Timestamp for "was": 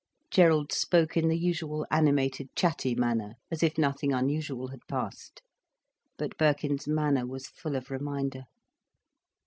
7.27-7.45